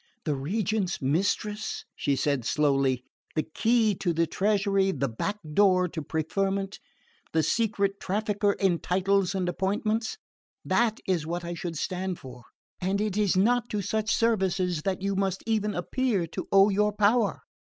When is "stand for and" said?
11.77-12.99